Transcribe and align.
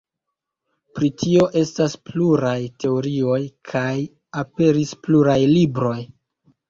Pri 0.99 1.09
tio 1.23 1.43
estas 1.59 1.93
pluraj 2.09 2.55
teorioj 2.85 3.37
kaj 3.73 3.93
aperis 4.45 4.95
pluraj 5.05 5.41
libroj. 5.57 5.99